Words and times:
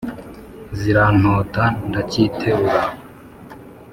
zirantota 0.79 1.63
ntacyiterura 1.89 2.79